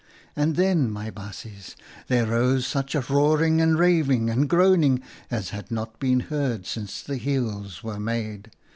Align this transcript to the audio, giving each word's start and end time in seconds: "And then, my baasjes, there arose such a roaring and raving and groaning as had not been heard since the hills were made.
"And 0.35 0.55
then, 0.55 0.89
my 0.89 1.11
baasjes, 1.11 1.75
there 2.07 2.27
arose 2.31 2.65
such 2.65 2.95
a 2.95 3.01
roaring 3.07 3.61
and 3.61 3.77
raving 3.77 4.31
and 4.31 4.49
groaning 4.49 5.03
as 5.29 5.51
had 5.51 5.69
not 5.69 5.99
been 5.99 6.21
heard 6.21 6.65
since 6.65 7.03
the 7.03 7.17
hills 7.17 7.83
were 7.83 7.99
made. 7.99 8.49